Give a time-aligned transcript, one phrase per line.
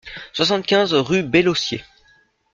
[0.33, 1.85] soixante-quinze rue Bellocier